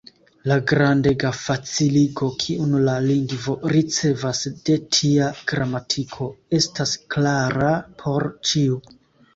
La 0.51 0.55
grandega 0.69 1.29
faciligo, 1.39 2.29
kiun 2.45 2.73
la 2.87 2.95
lingvo 3.09 3.55
ricevas 3.75 4.43
de 4.71 4.79
tia 4.97 5.29
gramatiko, 5.53 6.33
estas 6.63 6.97
klara 7.17 7.75
por 8.03 8.29
ĉiu. 8.53 8.83